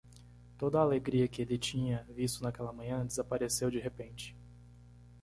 [0.57, 4.35] Toda a alegria que ele tinha visto naquela manhã desapareceu de repente.